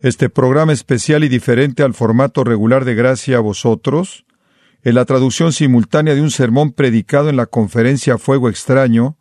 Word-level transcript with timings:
Este 0.00 0.30
programa 0.30 0.72
especial 0.72 1.24
y 1.24 1.28
diferente 1.28 1.82
al 1.82 1.92
formato 1.92 2.44
regular 2.44 2.84
de 2.84 2.94
Gracia 2.94 3.38
a 3.38 3.40
vosotros, 3.40 4.26
en 4.84 4.94
la 4.94 5.04
traducción 5.04 5.52
simultánea 5.52 6.14
de 6.14 6.22
un 6.22 6.30
sermón 6.30 6.70
predicado 6.70 7.30
en 7.30 7.36
la 7.36 7.46
conferencia 7.46 8.16
Fuego 8.16 8.48
Extraño, 8.48 9.18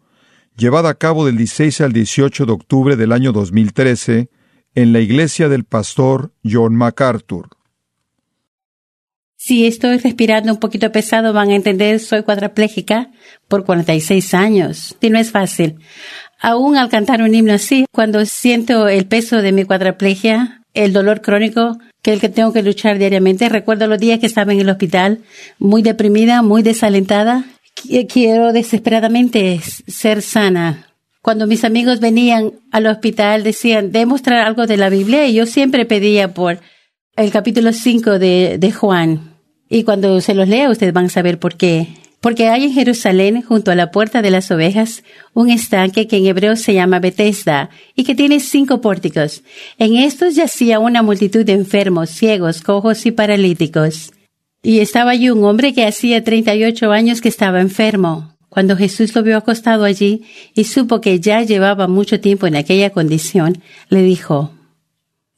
llevada 0.56 0.90
a 0.90 0.94
cabo 0.94 1.26
del 1.26 1.36
16 1.36 1.82
al 1.82 1.94
18 1.94 2.46
de 2.46 2.52
octubre 2.52 2.96
del 2.96 3.12
año 3.12 3.32
2013 3.32 4.30
en 4.76 4.94
la 4.94 5.00
iglesia 5.00 5.50
del 5.50 5.64
pastor 5.64 6.32
John 6.44 6.76
MacArthur. 6.76 7.50
Si 9.36 9.66
estoy 9.66 9.98
respirando 9.98 10.52
un 10.52 10.60
poquito 10.60 10.92
pesado, 10.92 11.34
van 11.34 11.50
a 11.50 11.56
entender, 11.56 12.00
soy 12.00 12.22
cuadraplégica 12.22 13.10
por 13.48 13.66
46 13.66 14.34
años. 14.36 14.96
Y 15.02 15.10
no 15.10 15.18
es 15.18 15.32
fácil. 15.32 15.78
Aún 16.40 16.78
al 16.78 16.90
cantar 16.90 17.24
un 17.24 17.34
himno 17.34 17.54
así, 17.54 17.86
cuando 17.92 18.26
siento 18.26 18.88
el 18.88 19.08
peso 19.08 19.42
de 19.42 19.52
mi 19.52 19.64
cuadraplegia, 19.64 20.62
el 20.78 20.94
dolor 20.94 21.22
crónico 21.22 21.78
que 22.02 22.14
el 22.14 22.22
que 22.22 22.30
tengo 22.30 22.54
que 22.54 22.64
luchar 22.64 23.00
diariamente, 23.00 23.50
recuerdo 23.50 23.88
los 23.88 24.00
días 24.00 24.20
que 24.20 24.28
estaba 24.28 24.54
en 24.54 24.60
el 24.60 24.70
hospital, 24.70 25.20
muy 25.60 25.82
deprimida, 25.82 26.42
muy 26.42 26.64
desalentada. 26.64 27.46
Quiero 28.08 28.54
desesperadamente 28.54 29.60
ser 29.60 30.22
sana. 30.22 30.88
Cuando 31.22 31.48
mis 31.48 31.66
amigos 31.66 32.00
venían 32.00 32.54
al 32.72 32.88
hospital 32.88 33.44
decían, 33.44 33.92
demostrar 33.92 34.46
algo 34.46 34.68
de 34.68 34.78
la 34.78 34.90
Biblia 34.90 35.28
y 35.28 35.34
yo 35.34 35.46
siempre 35.46 35.86
pedía 35.86 36.34
por 36.34 36.60
el 37.16 37.32
capítulo 37.32 37.74
5 37.74 38.20
de, 38.20 38.58
de 38.58 38.72
Juan. 38.72 39.36
Y 39.70 39.84
cuando 39.84 40.22
se 40.22 40.34
los 40.34 40.48
lea, 40.48 40.70
ustedes 40.70 40.94
van 40.94 41.06
a 41.06 41.10
saber 41.10 41.40
por 41.40 41.56
qué. 41.56 41.88
Porque 42.20 42.48
hay 42.48 42.66
en 42.66 42.74
Jerusalén, 42.74 43.44
junto 43.44 43.70
a 43.70 43.76
la 43.76 43.92
puerta 43.92 44.22
de 44.22 44.32
las 44.32 44.50
ovejas, 44.50 45.04
un 45.34 45.50
estanque 45.50 46.08
que 46.08 46.18
en 46.18 46.26
hebreo 46.26 46.56
se 46.56 46.74
llama 46.74 47.00
Bethesda 47.00 47.70
y 47.96 48.04
que 48.04 48.16
tiene 48.16 48.40
cinco 48.40 48.82
pórticos. 48.82 49.44
En 49.78 49.96
estos 49.96 50.36
yacía 50.36 50.80
una 50.80 51.04
multitud 51.04 51.46
de 51.46 51.54
enfermos, 51.54 52.10
ciegos, 52.10 52.62
cojos 52.62 53.06
y 53.06 53.12
paralíticos. 53.12 54.12
Y 54.64 54.80
estaba 54.80 55.12
allí 55.12 55.30
un 55.30 55.44
hombre 55.44 55.74
que 55.74 55.86
hacía 55.86 56.24
treinta 56.24 56.56
y 56.56 56.64
ocho 56.64 56.92
años 56.92 57.22
que 57.22 57.30
estaba 57.30 57.62
enfermo. 57.62 58.36
Cuando 58.50 58.76
Jesús 58.76 59.14
lo 59.14 59.22
vio 59.22 59.38
acostado 59.38 59.84
allí 59.84 60.24
y 60.56 60.64
supo 60.64 61.00
que 61.02 61.20
ya 61.20 61.44
llevaba 61.44 61.88
mucho 61.88 62.20
tiempo 62.20 62.48
en 62.48 62.56
aquella 62.56 62.90
condición, 62.90 63.62
le 63.90 64.02
dijo, 64.02 64.52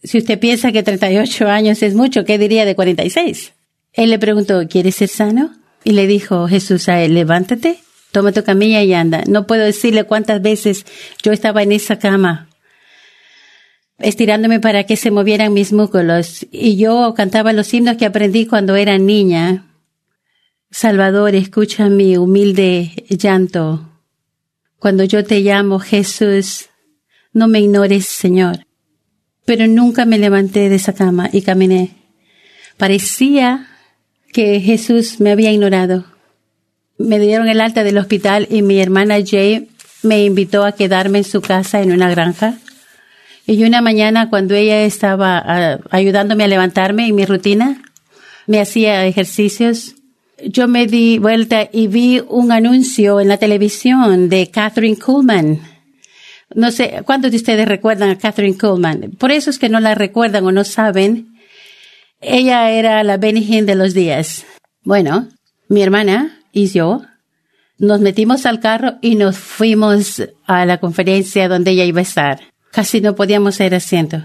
si 0.02 0.20
usted 0.20 0.39
piensa 0.39 0.72
que 0.72 0.84
38 0.84 1.50
años 1.50 1.84
es 1.84 1.94
mucho, 1.94 2.23
¿qué 2.23 2.38
diría 2.38 2.64
de 2.64 2.76
46? 2.76 3.54
Él 3.92 4.09
le 4.11 4.20
preguntó, 4.20 4.66
¿quieres 4.70 4.95
ser 4.95 5.09
sano? 5.09 5.52
Y 5.84 5.94
le 5.94 6.08
dijo 6.08 6.48
Jesús 6.48 6.90
a 6.90 7.02
él, 7.02 7.14
levántate, 7.14 7.80
toma 8.12 8.32
tu 8.32 8.44
camilla 8.44 8.84
y 8.84 8.94
anda. 8.94 9.24
No 9.28 9.48
puedo 9.48 9.64
decirle 9.64 10.04
cuántas 10.04 10.42
veces 10.42 10.86
yo 11.24 11.32
estaba 11.32 11.64
en 11.64 11.72
esa 11.72 12.00
cama, 12.00 12.50
estirándome 13.98 14.60
para 14.60 14.86
que 14.86 14.98
se 14.98 15.12
movieran 15.12 15.54
mis 15.54 15.72
músculos. 15.72 16.46
Y 16.52 16.78
yo 16.78 17.14
cantaba 17.16 17.54
los 17.54 17.74
himnos 17.74 17.98
que 17.98 18.06
aprendí 18.06 18.46
cuando 18.46 18.76
era 18.76 18.98
niña. 18.98 19.66
Salvador, 20.72 21.36
escucha 21.36 21.90
mi 21.90 22.18
humilde 22.18 23.06
llanto. 23.10 23.90
Cuando 24.78 25.04
yo 25.04 25.24
te 25.24 25.40
llamo, 25.42 25.80
Jesús, 25.80 26.70
no 27.34 27.48
me 27.48 27.60
ignores, 27.60 28.06
Señor 28.06 28.66
pero 29.50 29.66
nunca 29.66 30.06
me 30.06 30.20
levanté 30.20 30.70
de 30.70 30.76
esa 30.76 30.94
cama 30.94 31.28
y 31.34 31.42
caminé. 31.42 31.96
Parecía 32.78 33.68
que 34.32 34.60
Jesús 34.60 35.20
me 35.20 35.32
había 35.32 35.52
ignorado. 35.52 36.06
Me 36.98 37.20
dieron 37.20 37.48
el 37.48 37.62
alta 37.62 37.84
del 37.84 37.98
hospital 37.98 38.48
y 38.50 38.62
mi 38.62 38.80
hermana 38.80 39.18
Jay 39.26 39.70
me 40.04 40.24
invitó 40.24 40.64
a 40.64 40.74
quedarme 40.74 41.20
en 41.20 41.24
su 41.24 41.42
casa 41.42 41.82
en 41.82 41.92
una 41.92 42.10
granja. 42.10 42.56
Y 43.46 43.64
una 43.64 43.82
mañana 43.82 44.30
cuando 44.30 44.54
ella 44.54 44.84
estaba 44.84 45.38
ah, 45.38 45.80
ayudándome 45.90 46.44
a 46.44 46.48
levantarme 46.48 47.08
en 47.08 47.16
mi 47.16 47.26
rutina, 47.26 47.82
me 48.46 48.60
hacía 48.60 49.06
ejercicios, 49.06 49.96
yo 50.44 50.68
me 50.68 50.88
di 50.88 51.20
vuelta 51.20 51.68
y 51.72 51.88
vi 51.88 52.22
un 52.28 52.52
anuncio 52.52 53.20
en 53.20 53.28
la 53.28 53.38
televisión 53.38 54.30
de 54.30 54.50
Catherine 54.52 54.98
Kuhlman 54.98 55.60
no 56.56 56.72
sé, 56.72 57.02
¿cuántos 57.06 57.32
de 57.32 57.38
ustedes 57.38 57.68
recuerdan 57.68 58.10
a 58.10 58.18
Catherine 58.18 58.58
Coleman? 58.58 59.12
Por 59.18 59.32
eso 59.32 59.50
es 59.50 59.60
que 59.60 59.70
no 59.70 59.80
la 59.80 59.95
recuerdan 59.95 60.45
o 60.45 60.52
no 60.52 60.64
saben. 60.64 61.29
Ella 62.22 62.70
era 62.72 63.04
la 63.04 63.16
Hinn 63.16 63.66
de 63.66 63.76
los 63.76 63.94
días. 63.94 64.46
Bueno, 64.84 65.30
mi 65.70 65.82
hermana 65.82 66.42
y 66.52 66.68
yo 66.68 67.02
nos 67.78 68.02
metimos 68.02 68.46
al 68.46 68.60
carro 68.60 68.96
y 69.02 69.16
nos 69.16 69.38
fuimos 69.38 70.22
a 70.46 70.66
la 70.66 70.80
conferencia 70.80 71.48
donde 71.48 71.72
ella 71.72 71.86
iba 71.86 72.00
a 72.00 72.04
estar. 72.04 72.42
Casi 72.72 73.00
no 73.00 73.16
podíamos 73.16 73.58
ir 73.62 73.74
asiento. 73.74 74.22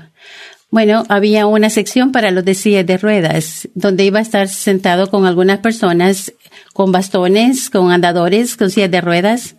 Bueno, 0.71 1.05
había 1.09 1.47
una 1.47 1.71
sección 1.71 2.10
para 2.10 2.32
los 2.32 2.44
de 2.44 2.55
sillas 2.55 2.84
de 2.84 2.99
ruedas, 2.99 3.69
donde 3.75 4.05
iba 4.05 4.19
a 4.19 4.22
estar 4.22 4.49
sentado 4.49 5.09
con 5.09 5.25
algunas 5.25 5.61
personas 5.61 6.32
con 6.72 6.91
bastones, 6.91 7.71
con 7.71 7.93
andadores, 7.93 8.56
con 8.56 8.71
sillas 8.71 8.91
de 8.91 9.00
ruedas. 9.00 9.55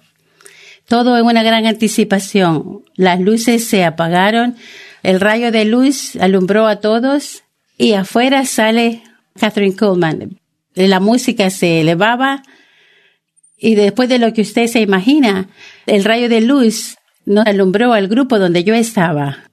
Todo 0.90 1.17
en 1.17 1.25
una 1.25 1.41
gran 1.41 1.66
anticipación. 1.67 2.84
Las 2.96 3.22
luces 3.22 3.66
se 3.66 3.85
apagaron, 3.85 4.57
el 5.03 5.22
rayo 5.22 5.53
de 5.53 5.63
luz 5.63 6.17
alumbró 6.17 6.67
a 6.67 6.81
todos 6.81 7.44
y 7.77 7.93
afuera 7.93 8.45
sale 8.45 9.03
Catherine 9.39 9.75
Coleman. 9.75 10.39
La 10.75 10.99
música 10.99 11.49
se 11.49 11.81
elevaba 11.81 12.43
y 13.57 13.75
después 13.75 14.09
de 14.09 14.19
lo 14.19 14.33
que 14.33 14.41
usted 14.41 14.67
se 14.67 14.81
imagina, 14.81 15.49
el 15.85 16.03
rayo 16.03 16.29
de 16.29 16.41
luz 16.41 16.97
nos 17.25 17.45
alumbró 17.45 17.93
al 17.93 18.07
grupo 18.07 18.39
donde 18.39 18.63
yo 18.63 18.73
estaba. 18.73 19.49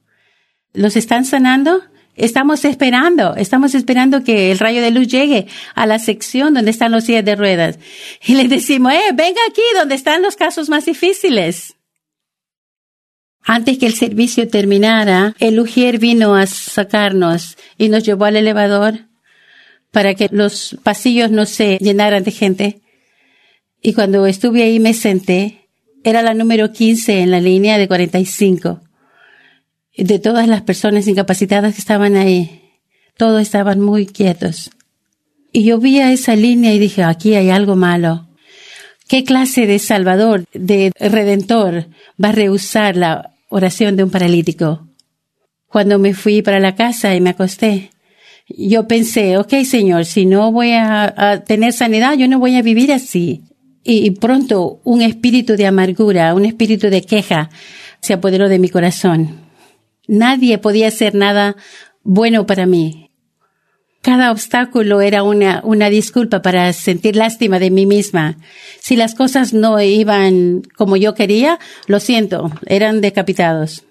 ¿Los 0.73 0.97
están 0.97 1.25
sanando? 1.25 1.83
Estamos 2.15 2.65
esperando, 2.67 3.37
estamos 3.37 3.75
esperando 3.75 4.23
que 4.23 4.53
el 4.53 4.59
rayo 4.59 4.83
de 4.83 4.91
luz 4.91 5.09
llegue 5.09 5.47
a 5.75 5.87
la 5.87 5.99
sección 5.99 6.53
donde 6.53 6.71
están 6.71 6.93
los 6.93 7.05
sillas 7.05 7.25
de 7.25 7.37
ruedas. 7.37 7.79
Y 8.27 8.35
le 8.35 8.49
decimos, 8.49 8.93
eh, 8.93 9.13
venga 9.15 9.41
aquí 9.49 9.63
donde 9.79 9.95
están 9.95 10.21
los 10.21 10.37
casos 10.37 10.69
más 10.69 10.85
difíciles. 10.85 11.75
Antes 13.45 13.79
que 13.79 13.87
el 13.87 13.95
servicio 13.95 14.49
terminara, 14.49 15.35
el 15.41 15.59
Ujier 15.59 15.99
vino 15.99 16.35
a 16.35 16.47
sacarnos 16.47 17.57
y 17.77 17.89
nos 17.89 18.05
llevó 18.05 18.27
al 18.27 18.37
elevador 18.37 19.01
para 19.91 20.15
que 20.15 20.29
los 20.31 20.77
pasillos 20.83 21.31
no 21.31 21.45
se 21.45 21.79
llenaran 21.79 22.25
de 22.25 22.31
gente. 22.31 22.81
Y 23.81 23.95
cuando 23.95 24.27
estuve 24.27 24.63
ahí 24.63 24.79
me 24.79 24.95
senté, 24.95 25.69
era 26.05 26.23
la 26.23 26.35
número 26.35 26.73
15 26.73 27.21
en 27.21 27.31
la 27.31 27.41
línea 27.41 27.79
de 27.79 27.89
45 27.89 28.81
de 29.97 30.19
todas 30.19 30.49
las 30.49 30.63
personas 30.63 31.07
incapacitadas 31.07 31.75
que 31.75 31.81
estaban 31.81 32.17
ahí. 32.17 32.63
Todos 33.17 33.43
estaban 33.43 33.81
muy 33.81 34.07
quietos. 34.07 34.71
Y 35.53 35.65
yo 35.65 35.79
vi 35.79 36.01
a 36.01 36.13
esa 36.13 36.35
línea 36.35 36.73
y 36.73 36.79
dije, 36.79 37.03
aquí 37.03 37.35
hay 37.35 37.51
algo 37.51 37.77
malo. 37.77 38.27
¿Qué 39.07 39.25
clase 39.25 39.67
de 39.67 39.79
Salvador, 39.79 40.45
de 40.55 40.93
Redentor, 40.99 41.89
va 42.23 42.31
a 42.31 42.33
rehusar 42.33 42.97
la 42.97 43.32
oración 43.53 43.97
de 43.97 44.05
un 44.05 44.11
paralítico? 44.11 44.89
Cuando 45.67 45.99
me 45.99 46.15
fui 46.15 46.43
para 46.43 46.61
la 46.61 46.75
casa 46.75 47.15
y 47.15 47.21
me 47.21 47.31
acosté, 47.31 47.91
yo 48.49 48.87
pensé, 48.89 49.39
ok, 49.39 49.55
Señor, 49.65 50.05
si 50.05 50.27
no 50.27 50.53
voy 50.53 50.73
a, 50.73 51.43
tener 51.47 51.73
sanidad, 51.73 52.15
yo 52.15 52.29
no 52.29 52.39
voy 52.39 52.57
a 52.57 52.63
vivir 52.63 52.93
así. 52.93 53.43
y 53.85 54.11
pronto 54.13 54.81
un 54.85 55.03
espíritu 55.03 55.57
de 55.57 55.67
amargura, 55.67 56.35
un 56.35 56.45
espíritu 56.45 56.89
de 56.89 57.03
queja 57.03 57.51
se 58.01 58.13
apoderó 58.13 58.49
de 58.49 58.59
mi 58.59 58.69
corazón. 58.69 59.41
Nadie 60.09 60.59
podía 60.59 60.89
hacer 60.89 61.15
nada 61.15 61.57
bueno 62.03 62.47
para 62.47 62.67
mí. 62.67 63.12
Cada 64.03 64.33
obstáculo 64.33 65.01
era 65.01 65.23
una, 65.23 65.61
una 65.63 65.89
disculpa 65.89 66.43
para 66.43 66.73
sentir 66.73 67.15
lástima 67.15 67.61
de 67.61 67.71
mí 67.71 67.87
misma. 67.87 68.37
Si 68.81 68.97
las 68.97 69.15
cosas 69.15 69.55
no 69.55 69.81
iban 69.81 70.63
como 70.77 70.97
yo 70.97 71.15
quería, 71.15 71.61
lo 71.87 72.01
siento, 72.01 72.51
eran 72.67 73.01
decapitados. 73.01 73.85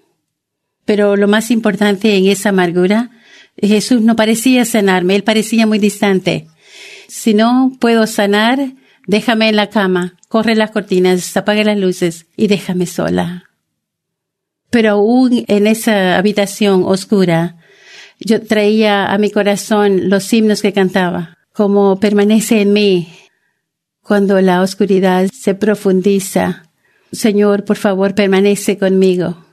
Pero 0.84 1.16
lo 1.16 1.28
más 1.28 1.50
importante 1.50 2.14
en 2.18 2.26
esa 2.26 2.50
amargura, 2.50 3.10
Jesús 3.56 4.02
no 4.02 4.14
parecía 4.14 4.66
sanarme, 4.66 5.16
él 5.16 5.24
parecía 5.24 5.66
muy 5.66 5.78
distante. 5.78 6.46
Si 7.08 7.32
no 7.32 7.72
puedo 7.80 8.06
sanar, 8.06 8.72
déjame 9.06 9.48
en 9.48 9.56
la 9.56 9.70
cama, 9.70 10.18
corre 10.28 10.54
las 10.56 10.72
cortinas, 10.72 11.34
apague 11.38 11.64
las 11.64 11.78
luces 11.78 12.26
y 12.36 12.48
déjame 12.48 12.84
sola. 12.84 13.44
Pero 14.68 14.90
aún 14.90 15.44
en 15.48 15.66
esa 15.66 16.18
habitación 16.18 16.82
oscura, 16.84 17.56
yo 18.24 18.42
traía 18.42 19.12
a 19.12 19.18
mi 19.18 19.30
corazón 19.30 20.08
los 20.08 20.32
himnos 20.32 20.62
que 20.62 20.72
cantaba, 20.72 21.38
como 21.52 21.98
permanece 22.00 22.60
en 22.60 22.72
mí 22.72 23.08
cuando 24.02 24.40
la 24.40 24.62
oscuridad 24.62 25.28
se 25.32 25.54
profundiza. 25.54 26.64
Señor, 27.12 27.64
por 27.64 27.76
favor, 27.76 28.14
permanece 28.14 28.78
conmigo. 28.78 29.44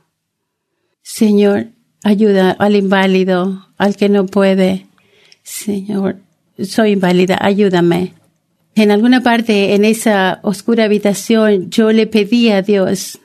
Señor, 1.01 1.67
ayuda 2.03 2.51
al 2.51 2.75
inválido, 2.75 3.67
al 3.77 3.95
que 3.95 4.09
no 4.09 4.25
puede. 4.25 4.87
Señor, 5.43 6.17
soy 6.63 6.91
inválida, 6.91 7.37
ayúdame. 7.39 8.13
En 8.75 8.91
alguna 8.91 9.21
parte 9.21 9.75
en 9.75 9.85
esa 9.85 10.39
oscura 10.43 10.85
habitación 10.85 11.69
yo 11.69 11.91
le 11.91 12.07
pedí 12.07 12.49
a 12.49 12.61
Dios 12.61 13.19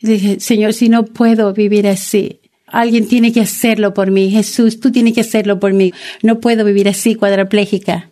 dije, 0.00 0.40
Señor, 0.40 0.72
si 0.72 0.88
no 0.88 1.04
puedo 1.04 1.52
vivir 1.52 1.86
así, 1.86 2.40
Alguien 2.76 3.08
tiene 3.08 3.32
que 3.32 3.40
hacerlo 3.40 3.94
por 3.94 4.10
mí. 4.10 4.30
Jesús, 4.30 4.80
tú 4.80 4.92
tienes 4.92 5.14
que 5.14 5.22
hacerlo 5.22 5.58
por 5.58 5.72
mí. 5.72 5.94
No 6.22 6.40
puedo 6.40 6.62
vivir 6.62 6.90
así 6.90 7.14
cuadraplégica. 7.14 8.10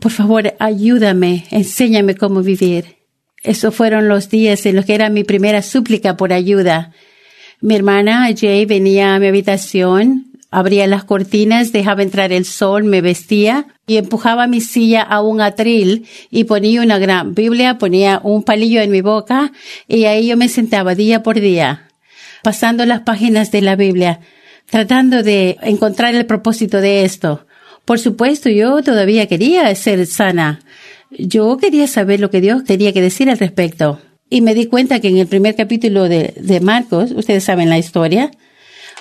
Por 0.00 0.12
favor, 0.12 0.52
ayúdame, 0.58 1.46
enséñame 1.50 2.14
cómo 2.14 2.42
vivir. 2.42 2.96
Esos 3.42 3.74
fueron 3.74 4.06
los 4.06 4.28
días 4.28 4.66
en 4.66 4.76
los 4.76 4.84
que 4.84 4.94
era 4.94 5.08
mi 5.08 5.24
primera 5.24 5.62
súplica 5.62 6.14
por 6.18 6.34
ayuda. 6.34 6.92
Mi 7.62 7.74
hermana 7.74 8.28
Jay 8.38 8.66
venía 8.66 9.14
a 9.14 9.18
mi 9.18 9.28
habitación, 9.28 10.26
abría 10.50 10.86
las 10.86 11.04
cortinas, 11.04 11.72
dejaba 11.72 12.02
entrar 12.02 12.34
el 12.34 12.44
sol, 12.44 12.84
me 12.84 13.00
vestía 13.00 13.66
y 13.86 13.96
empujaba 13.96 14.46
mi 14.46 14.60
silla 14.60 15.00
a 15.00 15.22
un 15.22 15.40
atril 15.40 16.04
y 16.30 16.44
ponía 16.44 16.82
una 16.82 16.98
gran 16.98 17.34
Biblia, 17.34 17.78
ponía 17.78 18.20
un 18.22 18.42
palillo 18.42 18.82
en 18.82 18.90
mi 18.90 19.00
boca 19.00 19.52
y 19.88 20.04
ahí 20.04 20.26
yo 20.26 20.36
me 20.36 20.50
sentaba 20.50 20.94
día 20.94 21.22
por 21.22 21.40
día 21.40 21.85
pasando 22.46 22.86
las 22.86 23.00
páginas 23.00 23.50
de 23.50 23.60
la 23.60 23.74
Biblia, 23.74 24.20
tratando 24.70 25.24
de 25.24 25.56
encontrar 25.62 26.14
el 26.14 26.26
propósito 26.26 26.80
de 26.80 27.04
esto. 27.04 27.44
Por 27.84 27.98
supuesto, 27.98 28.48
yo 28.48 28.84
todavía 28.84 29.26
quería 29.26 29.74
ser 29.74 30.06
sana. 30.06 30.60
Yo 31.10 31.56
quería 31.56 31.88
saber 31.88 32.20
lo 32.20 32.30
que 32.30 32.40
Dios 32.40 32.62
tenía 32.62 32.92
que 32.92 33.02
decir 33.02 33.28
al 33.30 33.38
respecto. 33.38 34.00
Y 34.30 34.42
me 34.42 34.54
di 34.54 34.66
cuenta 34.66 35.00
que 35.00 35.08
en 35.08 35.16
el 35.16 35.26
primer 35.26 35.56
capítulo 35.56 36.08
de, 36.08 36.60
Marcos, 36.62 37.10
ustedes 37.10 37.42
saben 37.42 37.68
la 37.68 37.78
historia, 37.78 38.30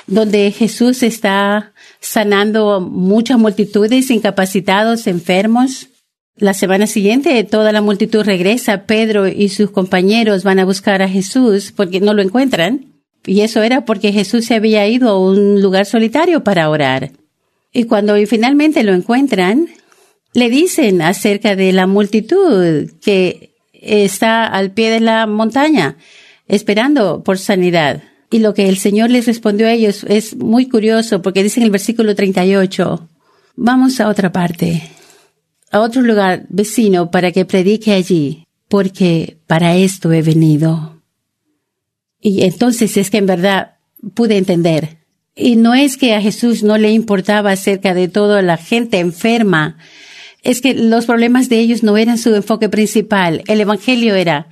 donde 0.08 0.50
Jesús 0.50 1.04
está 1.04 1.72
sanando 2.00 2.82
muchas 2.82 3.38
multitudes, 3.38 4.10
incapacitados, 4.10 5.06
enfermos. 5.06 5.90
La 6.36 6.56
semana 6.56 6.88
siguiente 6.88 7.44
toda 7.44 7.72
la 7.72 7.84
multitud 7.84 8.24
regresa, 8.24 8.88
Pedro 8.88 9.28
y 9.28 9.50
sus 9.50 9.70
compañeros 9.70 10.44
van 10.44 10.58
a 10.58 10.66
buscar 10.66 11.04
a 11.04 11.08
Jesús 11.08 11.72
porque 11.76 12.00
no 12.00 12.16
lo 12.16 12.24
encuentran. 12.24 12.95
Y 13.26 13.42
eso 13.42 13.64
era 13.64 13.86
porque 13.86 14.12
Jesús 14.12 14.46
se 14.46 14.56
había 14.56 14.88
ido 14.88 15.10
a 15.10 15.20
un 15.20 15.62
lugar 15.62 15.86
solitario 15.86 16.44
para 16.44 16.70
orar. 16.70 17.12
Y 17.74 17.86
cuando 17.86 18.16
finalmente 18.28 18.84
lo 18.84 18.94
encuentran, 18.94 19.68
le 20.34 20.50
dicen 20.50 21.02
acerca 21.02 21.56
de 21.56 21.74
la 21.74 21.88
multitud 21.88 22.90
que 23.02 23.56
está 23.74 24.46
al 24.46 24.72
pie 24.72 24.92
de 24.92 25.00
la 25.00 25.28
montaña 25.28 25.98
esperando 26.48 27.24
por 27.24 27.38
sanidad. 27.38 28.04
Y 28.32 28.40
lo 28.40 28.54
que 28.54 28.68
el 28.68 28.78
Señor 28.78 29.10
les 29.10 29.28
respondió 29.28 29.68
a 29.68 29.72
ellos 29.72 30.06
es 30.08 30.36
muy 30.36 30.68
curioso 30.68 31.22
porque 31.22 31.44
dice 31.44 31.60
en 31.60 31.66
el 31.66 31.72
versículo 31.72 32.16
38, 32.16 33.08
vamos 33.56 34.00
a 34.00 34.10
otra 34.10 34.32
parte, 34.32 34.84
a 35.72 35.80
otro 35.80 36.02
lugar 36.02 36.46
vecino 36.50 37.12
para 37.12 37.32
que 37.32 37.46
predique 37.46 37.94
allí, 37.94 38.46
porque 38.68 39.38
para 39.48 39.76
esto 39.76 40.12
he 40.12 40.22
venido. 40.22 40.95
Y 42.20 42.44
entonces 42.44 42.98
es 42.98 43.10
que 43.10 43.18
en 43.18 43.26
verdad 43.26 43.76
pude 44.14 44.38
entender. 44.38 44.98
Y 45.36 45.58
no 45.58 45.74
es 45.74 45.98
que 45.98 46.14
a 46.14 46.22
Jesús 46.22 46.64
no 46.64 46.78
le 46.78 46.92
importaba 46.92 47.52
acerca 47.52 47.94
de 47.94 48.08
toda 48.08 48.42
la 48.42 48.58
gente 48.58 49.00
enferma. 49.00 49.78
Es 50.44 50.62
que 50.62 50.74
los 50.74 51.06
problemas 51.06 51.50
de 51.50 51.60
ellos 51.60 51.84
no 51.84 51.98
eran 51.98 52.18
su 52.18 52.34
enfoque 52.34 52.70
principal. 52.70 53.44
El 53.48 53.60
Evangelio 53.60 54.16
era 54.16 54.48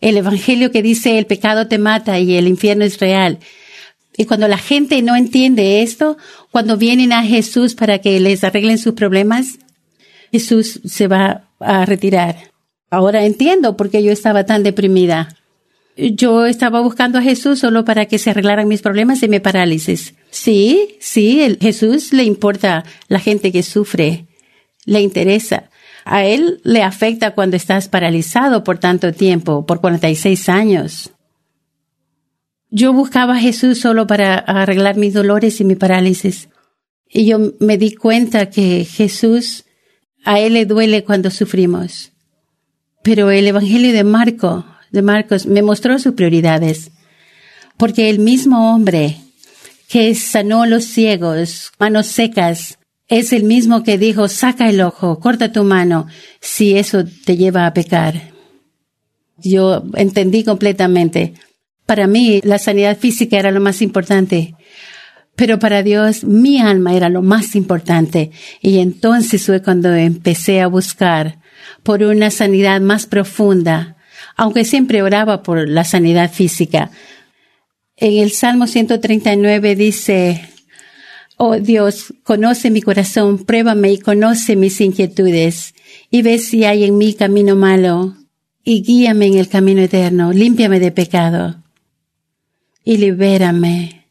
el 0.00 0.16
Evangelio 0.16 0.70
que 0.70 0.82
dice 0.82 1.18
el 1.18 1.26
pecado 1.26 1.66
te 1.66 1.78
mata 1.78 2.18
y 2.20 2.36
el 2.36 2.46
infierno 2.46 2.84
es 2.84 3.00
real. 3.00 3.38
Y 4.16 4.26
cuando 4.26 4.46
la 4.48 4.58
gente 4.58 5.00
no 5.02 5.16
entiende 5.16 5.82
esto, 5.82 6.18
cuando 6.50 6.76
vienen 6.76 7.12
a 7.12 7.22
Jesús 7.22 7.74
para 7.74 7.98
que 7.98 8.18
les 8.20 8.44
arreglen 8.44 8.78
sus 8.78 8.94
problemas, 8.94 9.58
Jesús 10.32 10.80
se 10.84 11.08
va 11.08 11.48
a 11.60 11.86
retirar. 11.86 12.36
Ahora 12.90 13.24
entiendo 13.24 13.76
por 13.76 13.90
qué 13.90 14.02
yo 14.02 14.12
estaba 14.12 14.44
tan 14.44 14.62
deprimida 14.62 15.36
yo 15.98 16.46
estaba 16.46 16.80
buscando 16.80 17.18
a 17.18 17.22
Jesús 17.22 17.58
solo 17.58 17.84
para 17.84 18.06
que 18.06 18.18
se 18.18 18.30
arreglaran 18.30 18.68
mis 18.68 18.82
problemas 18.82 19.20
de 19.20 19.28
mi 19.28 19.40
parálisis. 19.40 20.14
Sí, 20.30 20.96
sí, 21.00 21.42
el 21.42 21.58
Jesús 21.58 22.12
le 22.12 22.22
importa 22.22 22.84
la 23.08 23.18
gente 23.18 23.50
que 23.50 23.64
sufre, 23.64 24.26
le 24.84 25.00
interesa. 25.00 25.70
A 26.04 26.24
él 26.24 26.60
le 26.62 26.82
afecta 26.82 27.34
cuando 27.34 27.56
estás 27.56 27.88
paralizado 27.88 28.62
por 28.62 28.78
tanto 28.78 29.12
tiempo, 29.12 29.66
por 29.66 29.80
46 29.80 30.48
años. 30.48 31.10
Yo 32.70 32.92
buscaba 32.92 33.34
a 33.34 33.40
Jesús 33.40 33.80
solo 33.80 34.06
para 34.06 34.38
arreglar 34.38 34.96
mis 34.96 35.14
dolores 35.14 35.60
y 35.60 35.64
mi 35.64 35.74
parálisis. 35.74 36.48
Y 37.08 37.26
yo 37.26 37.38
me 37.58 37.76
di 37.76 37.94
cuenta 37.94 38.50
que 38.50 38.84
Jesús, 38.84 39.64
a 40.24 40.38
él 40.38 40.54
le 40.54 40.64
duele 40.64 41.02
cuando 41.02 41.30
sufrimos. 41.30 42.12
Pero 43.02 43.30
el 43.30 43.46
Evangelio 43.46 43.92
de 43.92 44.04
Marco 44.04 44.64
de 44.90 45.02
Marcos 45.02 45.46
me 45.46 45.62
mostró 45.62 45.98
sus 45.98 46.14
prioridades, 46.14 46.90
porque 47.76 48.10
el 48.10 48.18
mismo 48.18 48.74
hombre 48.74 49.18
que 49.88 50.14
sanó 50.14 50.66
los 50.66 50.84
ciegos, 50.84 51.72
manos 51.78 52.06
secas, 52.06 52.78
es 53.08 53.32
el 53.32 53.44
mismo 53.44 53.82
que 53.82 53.96
dijo, 53.96 54.28
saca 54.28 54.68
el 54.68 54.82
ojo, 54.82 55.18
corta 55.18 55.50
tu 55.50 55.64
mano, 55.64 56.06
si 56.40 56.76
eso 56.76 57.04
te 57.24 57.36
lleva 57.36 57.66
a 57.66 57.72
pecar. 57.72 58.32
Yo 59.38 59.84
entendí 59.94 60.44
completamente. 60.44 61.34
Para 61.86 62.06
mí, 62.06 62.40
la 62.44 62.58
sanidad 62.58 62.98
física 62.98 63.38
era 63.38 63.50
lo 63.50 63.60
más 63.60 63.80
importante. 63.80 64.54
Pero 65.36 65.58
para 65.58 65.82
Dios, 65.82 66.24
mi 66.24 66.60
alma 66.60 66.94
era 66.94 67.08
lo 67.08 67.22
más 67.22 67.54
importante. 67.54 68.30
Y 68.60 68.78
entonces 68.78 69.46
fue 69.46 69.62
cuando 69.62 69.94
empecé 69.94 70.60
a 70.60 70.66
buscar 70.66 71.38
por 71.82 72.02
una 72.02 72.30
sanidad 72.30 72.80
más 72.80 73.06
profunda, 73.06 73.96
aunque 74.38 74.64
siempre 74.64 75.02
oraba 75.02 75.42
por 75.42 75.68
la 75.68 75.84
sanidad 75.84 76.32
física. 76.32 76.92
En 77.96 78.18
el 78.18 78.30
Salmo 78.30 78.68
139 78.68 79.74
dice, 79.74 80.48
Oh 81.36 81.56
Dios, 81.56 82.14
conoce 82.22 82.70
mi 82.70 82.80
corazón, 82.80 83.44
pruébame 83.44 83.92
y 83.92 83.98
conoce 83.98 84.54
mis 84.54 84.80
inquietudes, 84.80 85.74
y 86.08 86.22
ve 86.22 86.38
si 86.38 86.64
hay 86.64 86.84
en 86.84 86.96
mí 86.96 87.14
camino 87.14 87.56
malo, 87.56 88.16
y 88.62 88.82
guíame 88.82 89.26
en 89.26 89.38
el 89.38 89.48
camino 89.48 89.80
eterno, 89.82 90.32
límpiame 90.32 90.78
de 90.78 90.92
pecado, 90.92 91.60
y 92.84 92.96
libérame. 92.98 94.04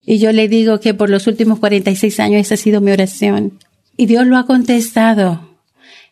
Y 0.00 0.18
yo 0.18 0.32
le 0.32 0.48
digo 0.48 0.80
que 0.80 0.94
por 0.94 1.10
los 1.10 1.26
últimos 1.26 1.58
46 1.58 2.18
años 2.20 2.40
esa 2.40 2.54
ha 2.54 2.56
sido 2.56 2.80
mi 2.80 2.92
oración, 2.92 3.58
y 3.94 4.06
Dios 4.06 4.26
lo 4.26 4.38
ha 4.38 4.46
contestado, 4.46 5.58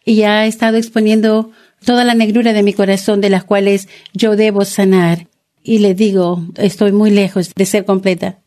y 0.05 0.23
ha 0.23 0.45
estado 0.45 0.77
exponiendo 0.77 1.51
toda 1.85 2.05
la 2.05 2.15
negrura 2.15 2.53
de 2.53 2.63
mi 2.63 2.73
corazón 2.73 3.21
de 3.21 3.31
las 3.31 3.45
cuales 3.45 3.89
yo 4.13 4.37
debo 4.37 4.65
sanar. 4.65 5.29
Y 5.63 5.79
le 5.79 5.95
digo, 5.95 6.45
estoy 6.57 6.93
muy 6.93 7.11
lejos 7.11 7.55
de 7.55 7.67
ser 7.67 7.85
completa. 7.85 8.39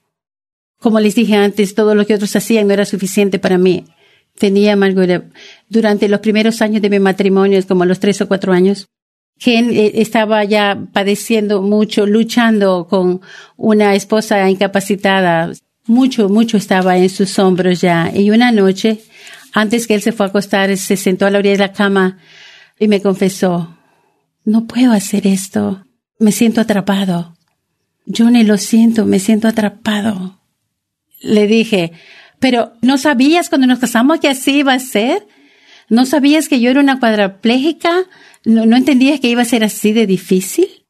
Como 0.80 1.00
les 1.00 1.16
dije 1.16 1.36
antes, 1.36 1.74
todo 1.74 1.96
lo 1.96 2.06
que 2.06 2.14
otros 2.14 2.36
hacían 2.36 2.68
no 2.68 2.74
era 2.74 2.86
suficiente 2.86 3.40
para 3.40 3.58
mí. 3.58 3.86
Tenía 4.38 4.74
amargura. 4.74 5.24
Durante 5.68 6.08
los 6.08 6.20
primeros 6.20 6.62
años 6.62 6.82
de 6.82 6.90
mi 6.92 7.00
matrimonio, 7.00 7.60
como 7.68 7.86
los 7.86 8.00
tres 8.00 8.22
o 8.22 8.28
cuatro 8.28 8.54
años, 8.54 8.88
Ken 9.40 9.72
eh, 9.72 9.94
estaba 9.96 10.44
ya 10.44 10.78
padeciendo 10.94 11.62
mucho, 11.62 12.06
luchando 12.06 12.88
con 12.88 13.22
una 13.56 13.96
esposa 13.96 14.48
incapacitada. 14.50 15.52
Mucho, 15.86 16.30
mucho 16.30 16.58
estaba 16.58 16.98
en 16.98 17.10
sus 17.10 17.40
hombros 17.40 17.82
ya. 17.82 18.12
Y 18.14 18.30
una 18.30 18.52
noche, 18.52 19.02
antes 19.54 19.88
que 19.88 19.96
él 19.96 20.02
se 20.02 20.12
fue 20.12 20.28
a 20.28 20.30
acostar, 20.30 20.76
se 20.78 20.98
sentó 20.98 21.26
a 21.26 21.32
la 21.32 21.40
orilla 21.40 21.54
de 21.54 21.60
la 21.60 21.74
cama 21.74 22.20
y 22.80 22.88
me 22.88 23.02
confesó, 23.02 23.78
no 24.46 24.66
puedo 24.66 24.92
hacer 24.92 25.28
esto, 25.28 25.86
me 26.20 26.32
siento 26.32 26.62
atrapado. 26.62 27.36
Yo 28.06 28.30
ni 28.30 28.44
lo 28.44 28.58
siento, 28.58 29.06
me 29.06 29.20
siento 29.20 29.48
atrapado. 29.48 30.40
Le 31.22 31.48
dije, 31.48 31.92
pero 32.40 32.74
¿no 32.82 32.98
sabías 32.98 33.50
cuando 33.50 33.68
nos 33.68 33.80
casamos 33.80 34.20
que 34.20 34.30
así 34.30 34.60
iba 34.60 34.74
a 34.74 34.80
ser? 34.80 35.28
¿No 35.90 36.06
sabías 36.06 36.48
que 36.48 36.60
yo 36.60 36.70
era 36.70 36.80
una 36.80 37.00
cuadraplégica? 37.00 38.06
¿No, 38.46 38.66
no 38.66 38.78
entendías 38.78 39.20
que 39.20 39.30
iba 39.30 39.42
a 39.42 39.46
ser 39.46 39.64
así 39.64 39.92
de 39.94 40.06
difícil? 40.06 40.86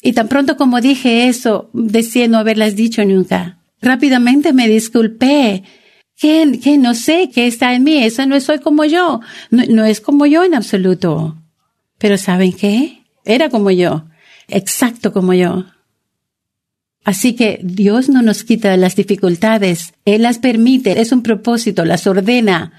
Y 0.00 0.14
tan 0.14 0.28
pronto 0.28 0.56
como 0.56 0.80
dije 0.80 1.28
eso, 1.28 1.70
decía 1.72 2.26
no 2.26 2.38
haberlas 2.38 2.74
dicho 2.74 3.04
nunca. 3.04 3.58
Rápidamente 3.80 4.52
me 4.52 4.68
disculpé 4.68 5.62
que, 6.22 6.78
no 6.78 6.94
sé 6.94 7.30
qué 7.34 7.48
está 7.48 7.74
en 7.74 7.82
mí, 7.82 7.98
eso 7.98 8.24
no 8.26 8.40
soy 8.40 8.60
como 8.60 8.84
yo, 8.84 9.20
no, 9.50 9.64
no 9.68 9.84
es 9.84 10.00
como 10.00 10.24
yo 10.24 10.44
en 10.44 10.54
absoluto. 10.54 11.36
Pero 11.98 12.16
¿saben 12.16 12.52
qué? 12.52 13.02
Era 13.24 13.50
como 13.50 13.72
yo, 13.72 14.04
exacto 14.46 15.12
como 15.12 15.34
yo. 15.34 15.64
Así 17.04 17.34
que 17.34 17.58
Dios 17.64 18.08
no 18.08 18.22
nos 18.22 18.44
quita 18.44 18.76
las 18.76 18.94
dificultades, 18.94 19.94
Él 20.04 20.22
las 20.22 20.38
permite, 20.38 21.00
es 21.00 21.10
un 21.10 21.24
propósito, 21.24 21.84
las 21.84 22.06
ordena. 22.06 22.72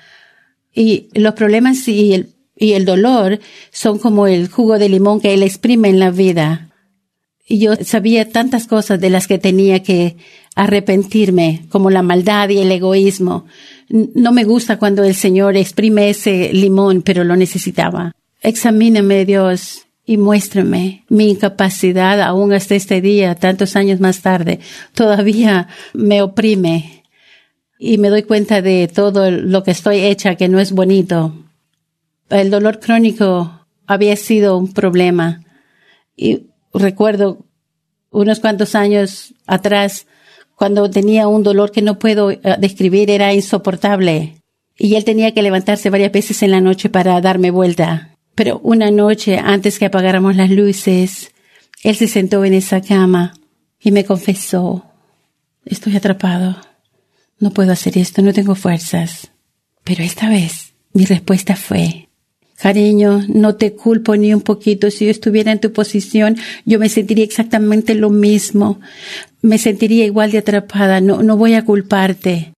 Y 0.73 1.09
los 1.13 1.33
problemas 1.33 1.85
y 1.89 2.13
el, 2.13 2.29
y 2.55 2.73
el 2.73 2.85
dolor 2.85 3.39
son 3.71 4.00
como 4.00 4.25
el 4.25 4.47
jugo 4.47 4.79
de 4.79 4.88
limón 4.88 5.19
que 5.19 5.33
Él 5.33 5.43
exprime 5.43 5.89
en 5.89 6.00
la 6.00 6.12
vida. 6.12 6.69
Yo 7.47 7.75
sabía 7.75 8.29
tantas 8.29 8.67
cosas 8.67 9.00
de 9.01 9.09
las 9.09 9.27
que 9.27 9.38
tenía 9.38 9.83
que 9.83 10.15
arrepentirme, 10.55 11.65
como 11.69 11.89
la 11.89 12.01
maldad 12.01 12.50
y 12.50 12.59
el 12.59 12.71
egoísmo. 12.71 13.45
No 13.89 14.31
me 14.31 14.43
gusta 14.43 14.79
cuando 14.79 15.03
el 15.03 15.15
Señor 15.15 15.57
exprime 15.57 16.09
ese 16.09 16.53
limón, 16.53 17.01
pero 17.01 17.23
lo 17.23 17.35
necesitaba. 17.35 18.13
Examíname, 18.41 19.25
Dios, 19.25 19.83
y 20.05 20.17
muéstrame 20.17 21.05
mi 21.09 21.29
incapacidad 21.29 22.21
aún 22.21 22.53
hasta 22.53 22.75
este 22.75 23.01
día, 23.01 23.35
tantos 23.35 23.75
años 23.75 24.00
más 24.00 24.21
tarde, 24.21 24.59
todavía 24.93 25.67
me 25.93 26.21
oprime 26.21 27.03
y 27.79 27.97
me 27.97 28.09
doy 28.09 28.23
cuenta 28.23 28.62
de 28.62 28.88
todo 28.88 29.31
lo 29.31 29.63
que 29.63 29.71
estoy 29.71 30.00
hecha 30.00 30.35
que 30.35 30.50
no 30.50 30.59
es 30.59 30.71
bonito. 30.71 31.33
El 32.29 32.50
dolor 32.50 32.79
crónico 32.79 33.65
había 33.85 34.15
sido 34.15 34.57
un 34.57 34.73
problema 34.73 35.43
y 36.15 36.47
recuerdo 36.74 37.46
unos 38.12 38.39
cuantos 38.39 38.75
años 38.75 39.34
atrás 39.48 40.08
cuando 40.56 40.89
tenía 40.89 41.27
un 41.27 41.44
dolor 41.44 41.72
que 41.72 41.82
no 41.82 42.00
puedo 42.00 42.32
eh, 42.32 42.39
describir 42.60 43.10
era 43.10 43.34
insoportable. 43.34 44.36
Y 44.77 44.96
él 44.96 45.03
tenía 45.03 45.34
que 45.34 45.42
levantarse 45.42 45.89
varias 45.89 46.12
veces 46.12 46.42
en 46.44 46.51
la 46.51 46.62
noche 46.62 46.89
para 46.89 47.20
darme 47.22 47.51
vuelta. 47.51 48.15
Pero 48.36 48.60
una 48.63 48.89
noche, 48.89 49.38
antes 49.38 49.77
que 49.77 49.86
apagáramos 49.86 50.36
las 50.36 50.50
luces, 50.50 51.32
él 51.84 51.96
se 51.96 52.08
sentó 52.08 52.44
en 52.46 52.53
esa 52.53 52.82
cama 52.82 53.34
y 53.80 53.92
me 53.92 54.06
confesó, 54.06 54.86
estoy 55.65 55.96
atrapado, 55.96 56.58
no 57.39 57.51
puedo 57.51 57.72
hacer 57.72 57.98
esto, 57.98 58.22
no 58.22 58.34
tengo 58.34 58.56
fuerzas. 58.56 59.32
Pero 59.84 60.03
esta 60.03 60.30
vez 60.30 60.74
mi 60.94 61.06
respuesta 61.06 61.56
fue, 61.56 62.08
cariño, 62.63 63.22
no 63.27 63.58
te 63.58 63.74
culpo 63.74 64.15
ni 64.15 64.34
un 64.34 64.39
poquito, 64.39 64.89
si 64.89 65.03
yo 65.03 65.12
estuviera 65.12 65.51
en 65.51 65.60
tu 65.60 65.74
posición, 65.74 66.38
yo 66.63 66.79
me 66.79 66.88
sentiría 66.88 67.25
exactamente 67.25 67.93
lo 67.93 68.10
mismo, 68.10 68.79
me 69.41 69.58
sentiría 69.58 70.05
igual 70.05 70.32
de 70.32 70.38
atrapada, 70.38 71.01
no, 71.01 71.22
no 71.24 71.36
voy 71.36 71.55
a 71.55 71.65
culparte. 71.65 72.53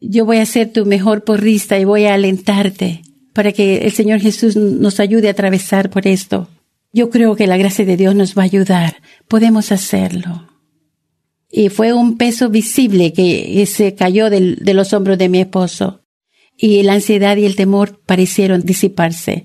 Yo 0.00 0.26
voy 0.26 0.36
a 0.36 0.46
ser 0.46 0.72
tu 0.72 0.86
mejor 0.86 1.24
porrista 1.24 1.76
y 1.76 1.84
voy 1.84 2.04
a 2.04 2.14
alentarte 2.14 3.02
para 3.32 3.50
que 3.50 3.78
el 3.78 3.90
Señor 3.90 4.20
Jesús 4.20 4.54
nos 4.54 5.00
ayude 5.00 5.26
a 5.26 5.32
atravesar 5.32 5.90
por 5.90 6.06
esto. 6.06 6.48
Yo 6.92 7.10
creo 7.10 7.34
que 7.34 7.48
la 7.48 7.56
gracia 7.56 7.84
de 7.84 7.96
Dios 7.96 8.14
nos 8.14 8.38
va 8.38 8.42
a 8.42 8.44
ayudar. 8.44 9.02
Podemos 9.26 9.72
hacerlo. 9.72 10.46
Y 11.50 11.68
fue 11.68 11.92
un 11.92 12.16
peso 12.16 12.48
visible 12.48 13.12
que 13.12 13.66
se 13.66 13.96
cayó 13.96 14.30
de 14.30 14.74
los 14.74 14.92
hombros 14.92 15.18
de 15.18 15.28
mi 15.28 15.40
esposo. 15.40 16.05
Y 16.56 16.82
la 16.82 16.94
ansiedad 16.94 17.36
y 17.36 17.44
el 17.44 17.56
temor 17.56 18.00
parecieron 18.04 18.62
disiparse. 18.62 19.44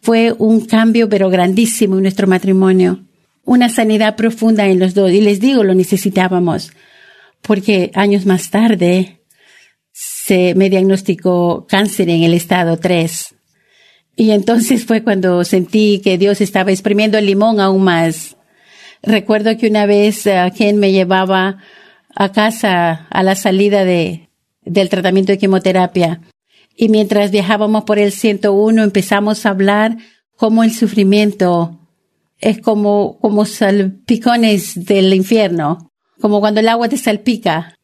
Fue 0.00 0.32
un 0.38 0.64
cambio 0.66 1.08
pero 1.08 1.28
grandísimo 1.28 1.96
en 1.96 2.02
nuestro 2.02 2.26
matrimonio. 2.26 3.04
Una 3.44 3.68
sanidad 3.68 4.16
profunda 4.16 4.66
en 4.66 4.78
los 4.78 4.94
dos. 4.94 5.10
Y 5.12 5.20
les 5.20 5.40
digo, 5.40 5.64
lo 5.64 5.74
necesitábamos. 5.74 6.72
Porque 7.42 7.90
años 7.94 8.26
más 8.26 8.50
tarde, 8.50 9.20
se 9.92 10.54
me 10.54 10.70
diagnosticó 10.70 11.66
cáncer 11.68 12.08
en 12.10 12.22
el 12.22 12.34
estado 12.34 12.78
3. 12.78 13.34
Y 14.16 14.30
entonces 14.30 14.84
fue 14.84 15.02
cuando 15.02 15.44
sentí 15.44 16.00
que 16.02 16.18
Dios 16.18 16.40
estaba 16.40 16.70
exprimiendo 16.70 17.18
el 17.18 17.26
limón 17.26 17.60
aún 17.60 17.84
más. 17.84 18.36
Recuerdo 19.02 19.56
que 19.56 19.68
una 19.68 19.86
vez 19.86 20.26
uh, 20.26 20.52
quien 20.56 20.78
me 20.78 20.90
llevaba 20.90 21.58
a 22.14 22.32
casa 22.32 23.06
a 23.10 23.22
la 23.22 23.34
salida 23.34 23.84
de, 23.84 24.30
del 24.62 24.88
tratamiento 24.88 25.32
de 25.32 25.38
quimioterapia. 25.38 26.22
Y 26.76 26.90
mientras 26.90 27.30
viajábamos 27.30 27.84
por 27.84 27.98
el 27.98 28.12
101 28.12 28.82
empezamos 28.82 29.46
a 29.46 29.50
hablar 29.50 29.96
cómo 30.36 30.62
el 30.62 30.72
sufrimiento 30.72 31.80
es 32.38 32.60
como, 32.60 33.18
como 33.20 33.46
salpicones 33.46 34.84
del 34.84 35.14
infierno, 35.14 35.90
como 36.20 36.40
cuando 36.40 36.60
el 36.60 36.68
agua 36.68 36.88
te 36.88 36.98
salpica. 36.98 37.74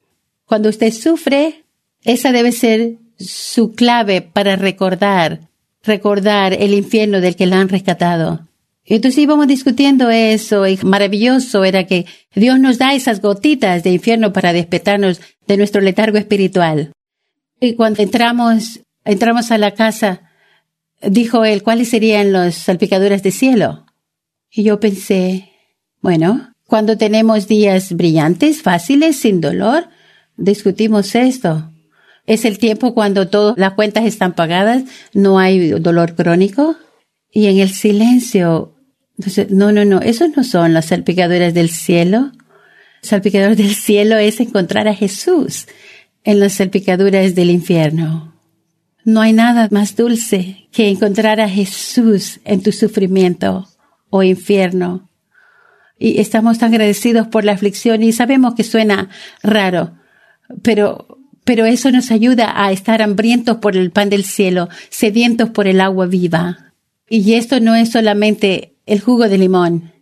Cuando 0.45 0.69
usted 0.69 0.93
sufre, 0.93 1.65
esa 2.05 2.33
debe 2.33 2.53
ser 2.53 2.99
su 3.19 3.73
clave 3.73 4.21
para 4.21 4.57
recordar, 4.57 5.49
recordar 5.83 6.53
el 6.53 6.75
infierno 6.75 7.21
del 7.21 7.37
que 7.37 7.47
la 7.47 7.61
han 7.61 7.71
rescatado. 7.71 8.47
Entonces 8.85 9.23
íbamos 9.23 9.47
discutiendo 9.47 10.11
eso 10.11 10.67
y 10.67 10.77
maravilloso 10.83 11.65
era 11.65 11.87
que 11.87 12.05
Dios 12.35 12.59
nos 12.59 12.79
da 12.79 12.95
esas 12.95 13.23
gotitas 13.23 13.85
de 13.85 13.91
infierno 13.91 14.33
para 14.33 14.53
despertarnos 14.53 15.21
de 15.47 15.57
nuestro 15.57 15.81
letargo 15.81 16.19
espiritual. 16.19 16.93
Y 17.63 17.77
cuando 17.77 18.03
entramos, 18.03 18.81
entramos 19.05 19.53
a 19.53 19.57
la 19.57 19.71
casa, 19.71 20.23
dijo 21.01 21.45
él, 21.45 21.63
¿cuáles 21.63 21.91
serían 21.91 22.33
los 22.33 22.57
salpicaduras 22.57 23.23
de 23.23 23.31
cielo? 23.31 23.87
Y 24.51 24.65
yo 24.65 24.81
pensé, 24.81 25.53
bueno, 26.01 26.55
cuando 26.67 26.99
tenemos 26.99 27.47
días 27.47 27.93
brillantes, 27.93 28.63
fáciles, 28.63 29.15
sin 29.15 29.41
dolor, 29.41 29.89
discutimos 30.37 31.15
esto. 31.15 31.71
Es 32.27 32.45
el 32.45 32.59
tiempo 32.59 32.95
cuando 32.95 33.29
todas 33.29 33.57
las 33.57 33.75
cuentas 33.75 34.07
están 34.07 34.35
pagadas, 34.35 34.83
no 35.15 35.39
hay 35.39 35.71
dolor 35.71 36.17
crónico. 36.17 36.75
Y 37.31 37.47
en 37.47 37.61
el 37.61 37.71
silencio, 37.71 38.75
no, 39.51 39.71
no, 39.71 39.85
no, 39.85 40.01
esos 40.01 40.37
no 40.37 40.43
son 40.43 40.75
las 40.75 40.87
salpicaduras 40.87 41.55
del 41.55 41.71
cielo. 41.71 42.33
Salpicador 43.03 43.55
del 43.55 43.77
cielo 43.77 44.17
es 44.17 44.41
encontrar 44.41 44.89
a 44.89 44.95
Jesús 44.97 45.69
en 46.25 46.41
las 46.41 46.55
salpicaduras 46.55 47.35
del 47.35 47.51
infierno. 47.51 48.35
No 49.05 49.21
hay 49.21 49.33
nada 49.33 49.69
más 49.71 49.97
dulce 49.97 50.69
que 50.71 50.89
encontrar 50.89 51.41
a 51.41 51.49
Jesús 51.49 52.41
en 52.45 52.63
tu 52.63 52.73
sufrimiento 52.73 53.69
o 54.11 54.23
infierno. 54.23 55.09
Y 55.99 56.21
estamos 56.21 56.59
tan 56.59 56.73
agradecidos 56.73 57.27
por 57.29 57.45
la 57.45 57.53
aflicción 57.53 58.03
y 58.03 58.13
sabemos 58.13 58.55
que 58.55 58.65
suena 58.65 59.09
raro, 59.43 59.93
pero 60.63 61.23
pero 61.45 61.67
eso 61.67 61.91
nos 61.91 62.11
ayuda 62.11 62.53
a 62.55 62.71
estar 62.73 63.03
hambrientos 63.03 63.57
por 63.57 63.77
el 63.77 63.91
pan 63.91 64.11
del 64.11 64.25
cielo, 64.25 64.69
sedientos 64.91 65.51
por 65.51 65.67
el 65.67 65.81
agua 65.81 66.07
viva. 66.07 66.73
Y 67.09 67.35
esto 67.35 67.61
no 67.61 67.75
es 67.75 67.91
solamente 67.91 68.77
el 68.87 69.01
jugo 69.01 69.29
de 69.29 69.39
limón, 69.39 69.93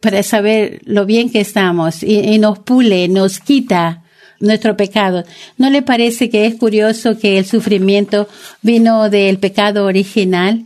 para 0.00 0.22
saber 0.22 0.80
lo 0.84 1.04
bien 1.04 1.30
que 1.30 1.40
estamos 1.40 2.02
y, 2.02 2.38
nos 2.38 2.58
pule, 2.60 3.06
nos 3.08 3.38
quita 3.38 3.99
nuestro 4.40 4.76
pecado. 4.76 5.24
¿No 5.56 5.70
le 5.70 5.82
parece 5.82 6.30
que 6.30 6.46
es 6.46 6.56
curioso 6.56 7.18
que 7.18 7.38
el 7.38 7.44
sufrimiento 7.44 8.28
vino 8.62 9.08
del 9.10 9.38
pecado 9.38 9.84
original 9.84 10.64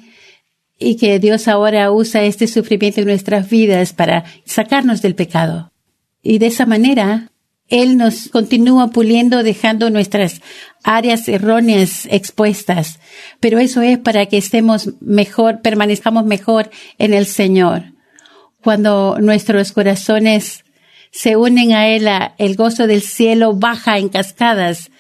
y 0.79 0.97
que 0.97 1.19
Dios 1.19 1.49
ahora 1.49 1.91
usa 1.91 2.23
este 2.23 2.47
sufrimiento 2.47 3.01
en 3.01 3.07
nuestras 3.07 3.51
vidas 3.51 3.93
para 3.93 4.25
sacarnos 4.45 5.03
del 5.03 5.15
pecado? 5.15 5.73
Y 6.23 6.39
de 6.39 6.47
esa 6.47 6.65
manera 6.65 7.31
él 7.69 7.97
nos 7.97 8.29
continúa 8.29 8.91
puliendo 8.91 9.43
dejando 9.43 9.91
nuestras 9.91 10.41
áreas 10.83 11.29
erróneas 11.29 12.07
expuestas, 12.11 13.01
pero 13.41 13.59
eso 13.59 13.81
es 13.83 13.99
para 13.99 14.27
que 14.27 14.37
estemos 14.37 14.91
mejor, 15.01 15.63
permanezcamos 15.63 16.25
mejor 16.27 16.71
en 16.99 17.15
el 17.15 17.27
Señor. 17.27 17.95
Cuando 18.63 19.19
nuestros 19.21 19.73
corazones 19.73 20.64
se 21.15 21.37
unen 21.37 21.73
a 21.73 21.87
Él, 21.87 22.09
el 22.39 22.57
gozo 22.57 22.89
del 22.89 23.01
cielo 23.01 23.55
baja 23.55 23.99
en 23.99 24.09
cascadas 24.09 24.91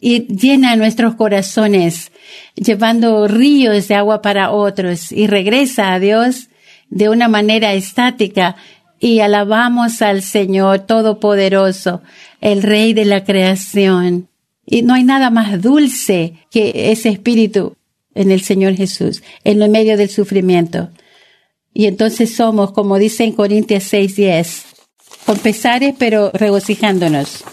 y 0.00 0.26
llena 0.26 0.74
nuestros 0.74 1.14
corazones, 1.14 2.10
llevando 2.56 3.28
ríos 3.28 3.86
de 3.86 3.94
agua 3.94 4.20
para 4.20 4.50
otros 4.50 5.12
y 5.12 5.28
regresa 5.28 5.94
a 5.94 6.00
Dios 6.00 6.48
de 6.88 7.08
una 7.08 7.28
manera 7.28 7.72
estática 7.72 8.56
y 8.98 9.20
alabamos 9.20 10.02
al 10.02 10.22
Señor 10.22 10.80
Todopoderoso, 10.80 12.02
el 12.40 12.64
Rey 12.64 12.92
de 12.92 13.04
la 13.04 13.24
creación. 13.24 14.28
Y 14.66 14.82
no 14.82 14.94
hay 14.94 15.04
nada 15.04 15.30
más 15.30 15.62
dulce 15.62 16.34
que 16.50 16.90
ese 16.90 17.10
espíritu 17.10 17.76
en 18.16 18.32
el 18.32 18.40
Señor 18.40 18.74
Jesús, 18.74 19.22
en 19.44 19.62
el 19.62 19.70
medio 19.70 19.96
del 19.96 20.10
sufrimiento. 20.10 20.90
Y 21.72 21.86
entonces 21.86 22.34
somos, 22.34 22.72
como 22.72 22.98
dice 22.98 23.22
en 23.22 23.32
Corintias 23.32 23.84
6:10, 23.84 24.69
con 25.26 25.38
pesares 25.38 25.94
pero 25.98 26.30
regocijándonos. 26.32 27.44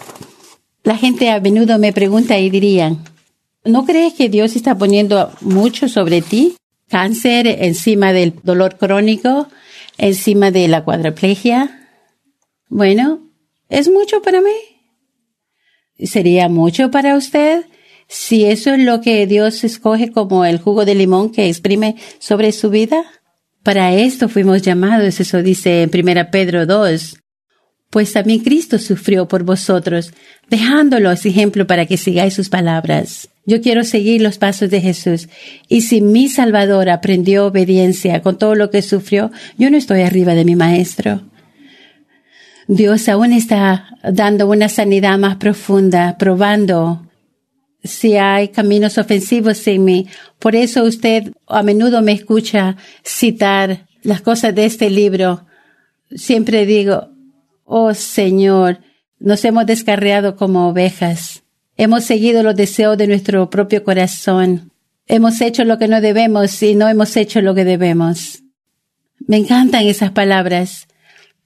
La 0.84 0.96
gente 0.96 1.30
a 1.30 1.40
menudo 1.40 1.78
me 1.78 1.92
pregunta 1.92 2.38
y 2.38 2.50
dirían, 2.50 3.04
¿no 3.64 3.84
crees 3.84 4.14
que 4.14 4.28
Dios 4.28 4.56
está 4.56 4.76
poniendo 4.76 5.30
mucho 5.40 5.88
sobre 5.88 6.22
ti? 6.22 6.56
Cáncer 6.88 7.46
encima 7.46 8.12
del 8.12 8.34
dolor 8.42 8.78
crónico, 8.78 9.48
encima 9.98 10.50
de 10.50 10.68
la 10.68 10.84
cuadriplegia. 10.84 11.88
Bueno, 12.68 13.28
¿es 13.68 13.90
mucho 13.90 14.22
para 14.22 14.40
mí? 14.40 14.56
¿Sería 15.98 16.48
mucho 16.48 16.90
para 16.90 17.16
usted? 17.16 17.66
Si 18.06 18.46
eso 18.46 18.72
es 18.72 18.80
lo 18.80 19.02
que 19.02 19.26
Dios 19.26 19.64
escoge 19.64 20.10
como 20.10 20.44
el 20.46 20.58
jugo 20.58 20.86
de 20.86 20.94
limón 20.94 21.30
que 21.30 21.48
exprime 21.48 21.96
sobre 22.18 22.52
su 22.52 22.70
vida. 22.70 23.04
Para 23.62 23.92
esto 23.92 24.30
fuimos 24.30 24.62
llamados, 24.62 25.20
eso 25.20 25.42
dice 25.42 25.82
en 25.82 25.90
1 25.92 26.30
Pedro 26.30 26.64
2. 26.64 27.18
Pues 27.90 28.12
también 28.12 28.40
Cristo 28.40 28.78
sufrió 28.78 29.28
por 29.28 29.44
vosotros, 29.44 30.12
dejándolos 30.50 31.24
ejemplo 31.24 31.66
para 31.66 31.86
que 31.86 31.96
sigáis 31.96 32.34
sus 32.34 32.50
palabras. 32.50 33.30
Yo 33.46 33.62
quiero 33.62 33.82
seguir 33.82 34.20
los 34.20 34.36
pasos 34.36 34.68
de 34.68 34.82
Jesús. 34.82 35.28
Y 35.68 35.80
si 35.80 36.02
mi 36.02 36.28
Salvador 36.28 36.90
aprendió 36.90 37.46
obediencia 37.46 38.20
con 38.20 38.36
todo 38.36 38.54
lo 38.54 38.70
que 38.70 38.82
sufrió, 38.82 39.30
yo 39.56 39.70
no 39.70 39.78
estoy 39.78 40.02
arriba 40.02 40.34
de 40.34 40.44
mi 40.44 40.54
Maestro. 40.54 41.22
Dios 42.66 43.08
aún 43.08 43.32
está 43.32 43.86
dando 44.02 44.46
una 44.46 44.68
sanidad 44.68 45.18
más 45.18 45.36
profunda, 45.36 46.18
probando 46.18 47.08
si 47.82 48.16
hay 48.16 48.48
caminos 48.48 48.98
ofensivos 48.98 49.66
en 49.66 49.84
mí. 49.84 50.06
Por 50.38 50.54
eso 50.54 50.84
usted 50.84 51.32
a 51.46 51.62
menudo 51.62 52.02
me 52.02 52.12
escucha 52.12 52.76
citar 53.02 53.86
las 54.02 54.20
cosas 54.20 54.54
de 54.54 54.66
este 54.66 54.90
libro, 54.90 55.46
siempre 56.14 56.66
digo, 56.66 57.08
oh 57.68 57.94
Señor, 57.94 58.80
nos 59.18 59.44
hemos 59.44 59.66
descarriado 59.66 60.36
como 60.36 60.68
ovejas. 60.68 61.42
Hemos 61.76 62.04
seguido 62.04 62.42
los 62.42 62.56
deseos 62.56 62.96
de 62.96 63.06
nuestro 63.06 63.50
propio 63.50 63.84
corazón. 63.84 64.72
Hemos 65.06 65.40
hecho 65.40 65.64
lo 65.64 65.78
que 65.78 65.86
no 65.86 66.00
debemos 66.00 66.60
y 66.62 66.74
no 66.74 66.88
hemos 66.88 67.16
hecho 67.16 67.40
lo 67.40 67.54
que 67.54 67.64
debemos. 67.64 68.42
Me 69.26 69.36
encantan 69.36 69.86
esas 69.86 70.10
palabras, 70.10 70.88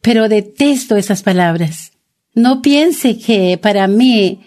pero 0.01 0.29
detesto 0.29 0.97
esas 0.97 1.23
palabras. 1.23 1.93
No 2.35 2.63
piense 2.63 3.19
que 3.19 3.59
para 3.59 3.87
mí 3.89 4.41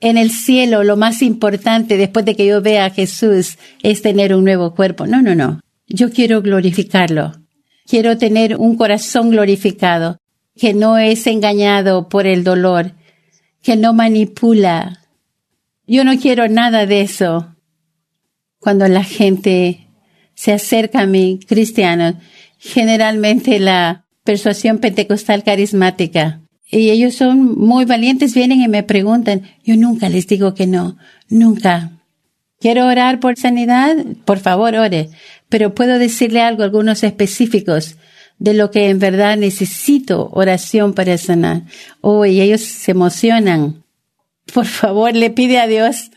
en 0.00 0.16
el 0.16 0.30
cielo 0.30 0.82
lo 0.82 0.96
más 0.96 1.22
importante 1.22 1.96
después 1.96 2.24
de 2.24 2.34
que 2.34 2.46
yo 2.46 2.62
vea 2.62 2.86
a 2.86 2.90
Jesús 2.90 3.58
es 3.82 4.02
tener 4.02 4.34
un 4.34 4.44
nuevo 4.44 4.74
cuerpo. 4.74 5.06
No, 5.06 5.22
no, 5.22 5.34
no. 5.34 5.60
Yo 5.86 6.10
quiero 6.10 6.40
glorificarlo. 6.42 7.32
Quiero 7.86 8.18
tener 8.18 8.56
un 8.56 8.76
corazón 8.76 9.30
glorificado, 9.30 10.18
que 10.58 10.74
no 10.74 10.98
es 10.98 11.26
engañado 11.26 12.08
por 12.08 12.26
el 12.26 12.44
dolor, 12.44 12.92
que 13.62 13.76
no 13.76 13.92
manipula. 13.92 15.04
Yo 15.86 16.04
no 16.04 16.18
quiero 16.18 16.48
nada 16.48 16.84
de 16.84 17.00
eso. 17.00 17.54
Cuando 18.58 18.88
la 18.88 19.04
gente 19.04 19.86
se 20.34 20.52
acerca 20.52 21.00
a 21.02 21.06
mí, 21.06 21.40
cristianos, 21.46 22.16
generalmente 22.58 23.60
la 23.60 24.04
persuasión 24.24 24.78
pentecostal 24.78 25.44
carismática, 25.44 26.40
y 26.70 26.90
ellos 26.90 27.14
son 27.14 27.56
muy 27.56 27.86
valientes, 27.86 28.34
vienen 28.34 28.60
y 28.60 28.68
me 28.68 28.82
preguntan, 28.82 29.42
yo 29.64 29.76
nunca 29.76 30.10
les 30.10 30.26
digo 30.26 30.52
que 30.54 30.66
no, 30.66 30.98
nunca. 31.30 31.92
¿Quiero 32.60 32.86
orar 32.86 33.20
por 33.20 33.38
sanidad? 33.38 33.96
Por 34.26 34.38
favor, 34.38 34.74
ore. 34.74 35.08
Pero 35.48 35.74
puedo 35.74 35.98
decirle 35.98 36.42
algo, 36.42 36.64
algunos 36.64 37.04
específicos 37.04 37.96
de 38.38 38.54
lo 38.54 38.70
que 38.70 38.88
en 38.88 38.98
verdad 38.98 39.36
necesito 39.36 40.30
oración 40.32 40.94
para 40.94 41.18
sanar. 41.18 41.62
Oh, 42.00 42.24
y 42.24 42.40
ellos 42.40 42.60
se 42.60 42.92
emocionan. 42.92 43.84
Por 44.52 44.66
favor, 44.66 45.14
le 45.14 45.30
pide 45.30 45.58
a 45.58 45.66
Dios 45.66 46.10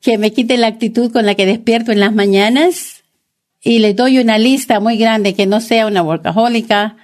que 0.00 0.18
me 0.18 0.32
quite 0.32 0.56
la 0.56 0.68
actitud 0.68 1.12
con 1.12 1.26
la 1.26 1.34
que 1.34 1.46
despierto 1.46 1.92
en 1.92 2.00
las 2.00 2.14
mañanas 2.14 3.04
y 3.60 3.80
le 3.80 3.94
doy 3.94 4.18
una 4.18 4.38
lista 4.38 4.80
muy 4.80 4.96
grande 4.96 5.34
que 5.34 5.46
no 5.46 5.60
sea 5.60 5.86
una 5.86 6.02
workahólica, 6.02 6.96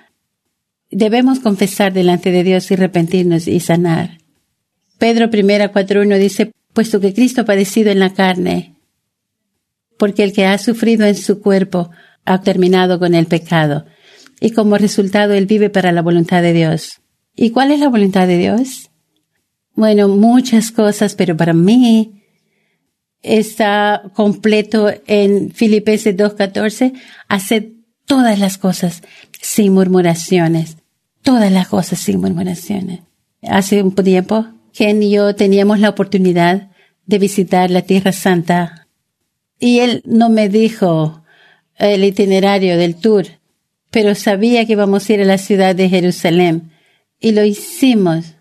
Debemos 0.95 1.41
confesar 1.41 1.95
delante 1.95 2.31
de 2.31 2.45
Dios 2.45 2.71
y 2.71 2.75
arrepentirnos 2.75 3.49
y 3.49 3.61
sanar. 3.61 4.19
Pedro 4.99 5.31
1 5.33 5.41
4.1 5.73 6.19
dice, 6.19 6.53
puesto 6.75 7.01
que 7.01 7.15
Cristo 7.15 7.41
ha 7.41 7.45
padecido 7.47 7.91
en 7.91 7.99
la 7.99 8.13
carne, 8.13 8.75
porque 9.97 10.23
el 10.23 10.35
que 10.35 10.45
ha 10.45 10.59
sufrido 10.59 11.07
en 11.07 11.17
su 11.17 11.41
cuerpo 11.41 11.91
ha 12.27 12.43
terminado 12.43 12.99
con 12.99 13.15
el 13.15 13.25
pecado, 13.25 13.87
y 14.43 14.51
como 14.51 14.77
resultado 14.77 15.33
él 15.33 15.47
vive 15.47 15.71
para 15.71 15.93
la 15.93 16.03
voluntad 16.03 16.43
de 16.43 16.53
Dios. 16.53 17.01
¿Y 17.35 17.51
cuál 17.51 17.71
es 17.71 17.81
la 17.81 17.89
voluntad 17.89 18.27
de 18.27 18.37
Dios? 18.37 18.91
Bueno, 19.75 20.09
muchas 20.09 20.71
cosas, 20.71 21.15
pero 21.15 21.37
para 21.37 21.55
mí 21.55 22.23
está 23.23 24.03
completo 24.15 24.91
en 25.07 25.53
Filipenses 25.53 26.17
2.14, 26.17 26.93
hacer 27.29 27.73
todas 28.05 28.39
las 28.39 28.59
cosas 28.59 29.03
sin 29.41 29.73
murmuraciones 29.73 30.77
todas 31.23 31.51
las 31.51 31.69
cosas 31.69 32.01
sin 32.01 32.21
murmuraciones. 32.21 33.01
Hace 33.43 33.83
un 33.83 33.95
tiempo, 33.95 34.47
Ken 34.73 35.03
y 35.03 35.13
yo 35.13 35.35
teníamos 35.35 35.81
la 35.81 35.89
oportunidad 35.89 36.71
de 37.07 37.19
visitar 37.19 37.71
la 37.71 37.83
Tierra 37.83 38.13
Santa 38.13 38.89
y 39.59 39.81
él 39.81 40.03
no 40.05 40.29
me 40.29 40.49
dijo 40.49 41.23
el 41.77 42.05
itinerario 42.05 42.77
del 42.77 42.97
tour, 42.97 43.27
pero 43.93 44.15
sabía 44.15 44.65
que 44.67 44.73
íbamos 44.73 45.09
a 45.09 45.13
ir 45.13 45.21
a 45.21 45.27
la 45.27 45.39
ciudad 45.39 45.77
de 45.77 45.89
Jerusalén 45.89 46.73
y 47.21 47.33
lo 47.33 47.45
hicimos. 47.45 48.35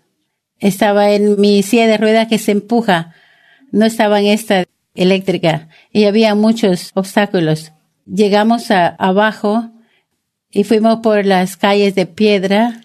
Estaba 0.58 1.12
en 1.12 1.38
mi 1.40 1.62
silla 1.62 1.86
de 1.86 1.98
ruedas 1.98 2.26
que 2.26 2.38
se 2.38 2.52
empuja, 2.52 3.14
no 3.70 3.84
estaba 3.84 4.18
en 4.20 4.26
esta 4.26 4.64
eléctrica 4.94 5.68
y 5.92 6.04
había 6.04 6.34
muchos 6.34 6.90
obstáculos. 6.94 7.72
Llegamos 8.06 8.70
a, 8.70 8.88
abajo 8.88 9.70
y 10.50 10.64
fuimos 10.64 11.00
por 11.00 11.26
las 11.26 11.58
calles 11.58 11.94
de 11.94 12.06
piedra 12.06 12.80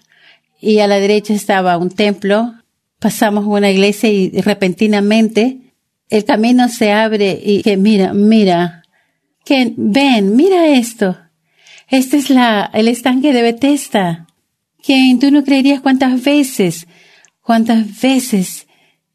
y 0.60 0.80
a 0.80 0.86
la 0.86 1.00
derecha 1.00 1.32
estaba 1.32 1.78
un 1.78 1.90
templo. 1.90 2.54
Pasamos 2.98 3.46
una 3.46 3.70
iglesia 3.70 4.10
y 4.10 4.30
repentinamente 4.42 5.72
el 6.10 6.24
camino 6.24 6.68
se 6.68 6.92
abre 6.92 7.40
y 7.42 7.62
que 7.62 7.78
mira, 7.78 8.12
mira, 8.12 8.82
que 9.44 9.72
ven, 9.74 10.36
mira 10.36 10.66
esto. 10.68 11.16
Este 11.88 12.18
es 12.18 12.28
la, 12.28 12.70
el 12.74 12.88
estanque 12.88 13.32
de 13.32 13.42
Bethesda. 13.42 14.26
Que 14.82 15.16
tú 15.20 15.30
no 15.30 15.42
creerías 15.42 15.80
cuántas 15.80 16.22
veces, 16.22 16.86
cuántas 17.42 18.00
veces 18.00 18.66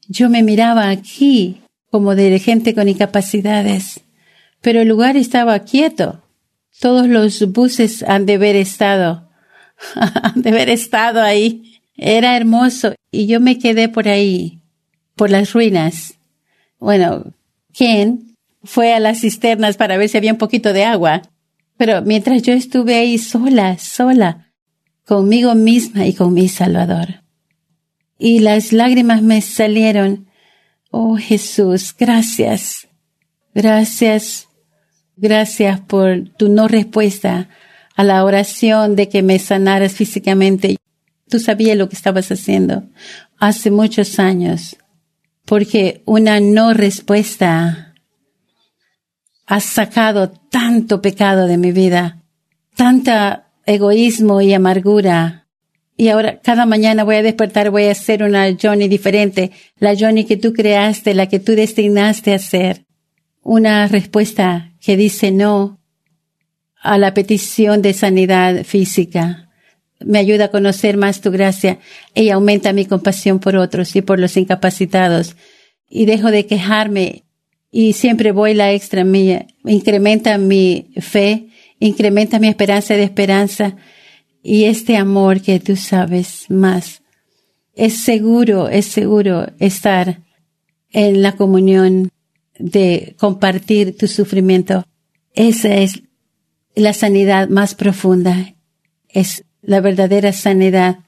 yo 0.08 0.30
me 0.30 0.44
miraba 0.44 0.90
aquí 0.90 1.62
como 1.90 2.16
de 2.16 2.38
gente 2.40 2.74
con 2.74 2.90
incapacidades. 2.90 4.02
Pero 4.62 4.82
el 4.82 4.88
lugar 4.88 5.18
estaba 5.18 5.60
quieto. 5.60 6.24
Todos 6.80 7.08
los 7.08 7.52
buses 7.52 8.04
han 8.04 8.26
de 8.26 8.34
haber 8.34 8.56
estado, 8.56 9.30
han 9.96 10.42
de 10.42 10.50
haber 10.50 10.70
estado 10.70 11.22
ahí. 11.22 11.80
Era 11.96 12.36
hermoso 12.36 12.96
y 13.12 13.28
yo 13.28 13.40
me 13.40 13.60
quedé 13.60 13.88
por 13.88 14.08
ahí, 14.08 14.60
por 15.16 15.30
las 15.30 15.54
ruinas. 15.54 16.16
Bueno, 16.80 17.34
¿quién 17.72 18.36
fue 18.64 18.94
a 18.94 19.00
las 19.00 19.22
cisternas 19.22 19.78
para 19.78 19.98
ver 19.98 20.10
si 20.10 20.18
había 20.18 20.32
un 20.32 20.40
poquito 20.40 20.74
de 20.74 20.86
agua? 20.86 21.22
Pero 21.84 22.02
mientras 22.02 22.41
yo 22.43 22.54
estuve 22.54 22.96
ahí 22.96 23.17
sola, 23.17 23.78
sola, 23.78 24.54
conmigo 25.06 25.54
misma 25.54 26.08
y 26.08 26.13
con 26.13 26.34
mi 26.34 26.48
Salvador. 26.48 27.26
Y 28.17 28.39
las 28.39 28.72
lágrimas 28.72 29.22
me 29.22 29.41
salieron. 29.41 30.30
Oh 30.91 31.17
Jesús, 31.17 31.93
gracias. 32.00 32.88
Gracias 33.54 34.48
Gracias 35.17 35.82
por 35.82 36.30
tu 36.38 36.48
no 36.48 36.69
respuesta 36.69 37.50
a 37.98 38.06
la 38.06 38.24
oración 38.24 38.96
de 38.96 39.10
que 39.10 39.22
me 39.22 39.38
sanaras 39.38 39.91
físicamente. 39.91 40.78
Tú 41.28 41.39
sabías 41.39 41.78
lo 41.78 41.89
que 41.89 41.98
estabas 41.98 42.32
haciendo 42.32 42.84
hace 43.39 43.72
muchos 43.72 44.19
años, 44.19 44.78
porque 45.43 46.02
una 46.06 46.39
no 46.39 46.74
respuesta 46.74 47.92
ha 49.45 49.60
sacado 49.60 50.32
tanto 50.32 51.01
pecado 51.01 51.47
de 51.47 51.58
mi 51.58 51.71
vida, 51.71 52.21
tanta 52.75 53.51
egoísmo 53.65 54.41
y 54.41 54.53
amargura. 54.53 55.47
Y 55.95 56.10
ahora 56.10 56.39
cada 56.41 56.65
mañana 56.65 57.03
voy 57.03 57.17
a 57.17 57.23
despertar, 57.23 57.69
voy 57.69 57.86
a 57.86 57.95
ser 57.95 58.23
una 58.23 58.47
Johnny 58.60 58.88
diferente, 58.88 59.51
la 59.77 59.95
Johnny 59.97 60.25
que 60.25 60.38
tú 60.38 60.53
creaste, 60.53 61.13
la 61.13 61.27
que 61.27 61.39
tú 61.39 61.53
destinaste 61.53 62.34
a 62.34 62.39
ser. 62.39 62.86
Una 63.41 63.88
respuesta 63.88 64.71
que 64.79 64.97
dice 64.97 65.32
no 65.32 65.79
a 66.82 66.97
la 66.97 67.13
petición 67.13 67.82
de 67.82 67.93
sanidad 67.93 68.63
física. 68.63 69.49
Me 69.99 70.19
ayuda 70.19 70.45
a 70.45 70.51
conocer 70.51 70.97
más 70.97 71.21
tu 71.21 71.32
gracia 71.32 71.79
y 72.13 72.29
aumenta 72.29 72.73
mi 72.73 72.86
compasión 72.86 73.39
por 73.39 73.56
otros 73.56 73.95
y 73.95 74.01
por 74.01 74.19
los 74.19 74.36
incapacitados. 74.36 75.36
Y 75.89 76.06
dejo 76.06 76.32
de 76.32 76.45
quejarme 76.45 77.23
y 77.76 77.94
siempre 77.94 78.32
voy 78.32 78.54
la 78.54 78.72
extra 78.72 79.04
mía. 79.04 79.48
Incrementa 79.66 80.38
mi 80.38 80.92
fe, 81.00 81.48
incrementa 81.80 82.38
mi 82.38 82.48
esperanza 82.48 82.94
de 82.94 83.02
esperanza 83.02 83.76
y 84.44 84.66
este 84.66 84.96
amor 84.96 85.42
que 85.42 85.60
tú 85.60 85.76
sabes 85.76 86.46
más. 86.50 87.02
Es 87.74 88.04
seguro, 88.04 88.70
es 88.70 88.86
seguro 88.86 89.48
estar 89.58 90.22
en 90.92 91.24
la 91.24 91.36
comunión 91.36 92.12
de 92.60 93.16
compartir 93.18 93.98
tu 93.98 94.06
sufrimiento. 94.06 94.86
Esa 95.34 95.74
es 95.74 96.04
la 96.76 96.94
sanidad 96.94 97.50
más 97.50 97.74
profunda. 97.74 98.54
Es 99.10 99.46
la 99.64 99.82
verdadera 99.82 100.32
sanidad. 100.32 101.00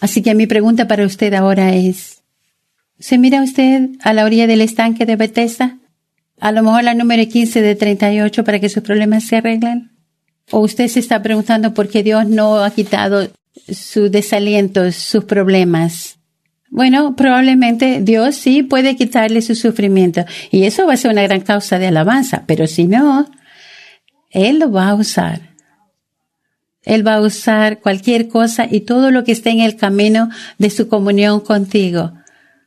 Así 0.00 0.22
que 0.22 0.34
mi 0.34 0.46
pregunta 0.46 0.88
para 0.88 1.04
usted 1.04 1.34
ahora 1.34 1.74
es, 1.74 2.22
¿se 2.98 3.18
mira 3.18 3.42
usted 3.42 3.90
a 4.00 4.14
la 4.14 4.24
orilla 4.24 4.46
del 4.46 4.62
estanque 4.62 5.04
de 5.04 5.16
Bethesda? 5.16 5.76
A 6.40 6.52
lo 6.52 6.62
mejor 6.62 6.84
la 6.84 6.94
número 6.94 7.26
15 7.28 7.60
de 7.60 7.74
38 7.74 8.44
para 8.44 8.58
que 8.58 8.68
sus 8.68 8.82
problemas 8.82 9.24
se 9.24 9.36
arreglen. 9.36 9.90
¿O 10.50 10.60
usted 10.60 10.88
se 10.88 10.98
está 10.98 11.22
preguntando 11.22 11.74
por 11.74 11.88
qué 11.88 12.02
Dios 12.02 12.26
no 12.26 12.64
ha 12.64 12.70
quitado 12.70 13.30
sus 13.68 14.10
desalientos, 14.10 14.96
sus 14.96 15.24
problemas? 15.24 16.18
Bueno, 16.70 17.14
probablemente 17.14 18.00
Dios 18.00 18.36
sí 18.36 18.62
puede 18.62 18.96
quitarle 18.96 19.42
su 19.42 19.54
sufrimiento 19.54 20.24
y 20.50 20.64
eso 20.64 20.86
va 20.86 20.94
a 20.94 20.96
ser 20.96 21.10
una 21.10 21.22
gran 21.22 21.40
causa 21.40 21.78
de 21.78 21.88
alabanza, 21.88 22.44
pero 22.46 22.66
si 22.66 22.84
no, 22.84 23.28
Él 24.30 24.60
lo 24.60 24.72
va 24.72 24.88
a 24.88 24.94
usar. 24.94 25.50
Él 26.82 27.06
va 27.06 27.16
a 27.16 27.20
usar 27.20 27.80
cualquier 27.80 28.28
cosa 28.28 28.66
y 28.70 28.80
todo 28.80 29.10
lo 29.10 29.24
que 29.24 29.32
esté 29.32 29.50
en 29.50 29.60
el 29.60 29.76
camino 29.76 30.30
de 30.58 30.70
su 30.70 30.88
comunión 30.88 31.40
contigo. 31.40 32.12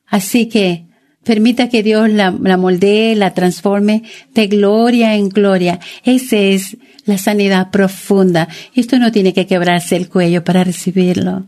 Así 0.06 0.48
que 0.48 0.86
Permita 1.24 1.70
que 1.70 1.84
Dios 1.84 2.10
la, 2.10 2.32
la 2.32 2.58
moldee, 2.58 3.16
la 3.16 3.34
transforme 3.34 4.04
de 4.34 4.48
gloria 4.48 5.16
en 5.16 5.30
gloria. 5.30 5.80
Esa 6.04 6.38
es 6.38 6.78
la 7.06 7.18
sanidad 7.18 7.72
profunda. 7.72 8.48
Esto 8.76 9.00
no 9.00 9.12
tiene 9.12 9.34
que 9.34 9.48
quebrarse 9.48 9.96
el 9.96 10.10
cuello 10.10 10.44
para 10.44 10.64
recibirlo. 10.64 11.48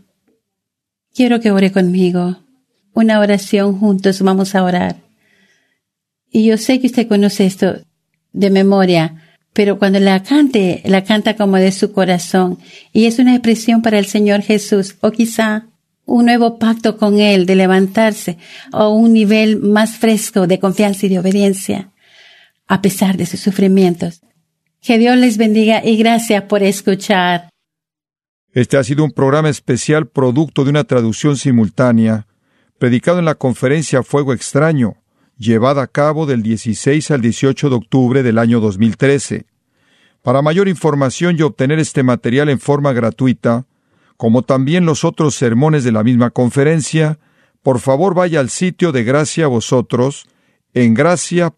Quiero 1.13 1.39
que 1.39 1.51
ore 1.51 1.71
conmigo. 1.71 2.37
Una 2.93 3.19
oración 3.19 3.77
juntos, 3.77 4.21
vamos 4.21 4.55
a 4.55 4.63
orar. 4.63 4.97
Y 6.31 6.45
yo 6.45 6.57
sé 6.57 6.79
que 6.79 6.87
usted 6.87 7.07
conoce 7.07 7.45
esto 7.45 7.77
de 8.33 8.49
memoria, 8.49 9.23
pero 9.53 9.79
cuando 9.79 9.99
la 9.99 10.21
cante, 10.23 10.81
la 10.83 11.05
canta 11.05 11.35
como 11.37 11.55
de 11.55 11.71
su 11.71 11.93
corazón. 11.93 12.59
Y 12.91 13.05
es 13.05 13.19
una 13.19 13.33
expresión 13.33 13.81
para 13.81 13.99
el 13.99 14.05
Señor 14.05 14.41
Jesús, 14.41 14.97
o 14.99 15.11
quizá 15.11 15.67
un 16.05 16.25
nuevo 16.25 16.57
pacto 16.59 16.97
con 16.97 17.19
Él 17.19 17.45
de 17.45 17.55
levantarse, 17.55 18.37
o 18.71 18.89
un 18.89 19.13
nivel 19.13 19.59
más 19.59 19.97
fresco 19.97 20.47
de 20.47 20.59
confianza 20.59 21.05
y 21.05 21.09
de 21.09 21.19
obediencia, 21.19 21.91
a 22.67 22.81
pesar 22.81 23.17
de 23.17 23.25
sus 23.25 23.39
sufrimientos. 23.39 24.21
Que 24.81 24.97
Dios 24.97 25.17
les 25.17 25.37
bendiga 25.37 25.83
y 25.83 25.97
gracias 25.97 26.43
por 26.43 26.61
escuchar. 26.61 27.49
Este 28.53 28.77
ha 28.77 28.83
sido 28.83 29.03
un 29.03 29.11
programa 29.11 29.49
especial 29.49 30.07
producto 30.07 30.63
de 30.63 30.69
una 30.69 30.83
traducción 30.83 31.35
simultánea, 31.37 32.27
predicado 32.77 33.19
en 33.19 33.25
la 33.25 33.35
conferencia 33.35 34.03
Fuego 34.03 34.31
Extraño, 34.31 34.95
llevada 35.37 35.81
a 35.81 35.87
cabo 35.87 36.25
del 36.25 36.43
16 36.43 37.11
al 37.11 37.21
18 37.21 37.69
de 37.69 37.75
octubre 37.75 38.23
del 38.23 38.37
año 38.37 38.59
2013. 38.59 39.45
Para 40.21 40.41
mayor 40.41 40.67
información 40.67 41.35
y 41.37 41.41
obtener 41.41 41.79
este 41.79 42.03
material 42.03 42.49
en 42.49 42.59
forma 42.59 42.93
gratuita, 42.93 43.65
como 44.17 44.43
también 44.43 44.85
los 44.85 45.03
otros 45.03 45.35
sermones 45.35 45.83
de 45.83 45.91
la 45.91 46.03
misma 46.03 46.29
conferencia, 46.29 47.19
por 47.61 47.79
favor 47.79 48.13
vaya 48.13 48.39
al 48.39 48.49
sitio 48.49 48.91
de 48.91 49.03
Gracia 49.03 49.45
a 49.45 49.49
Vosotros 49.49 50.27
en 50.73 50.93
gracia.org. 50.93 51.55